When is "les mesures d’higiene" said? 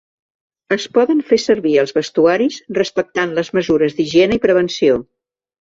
3.41-4.39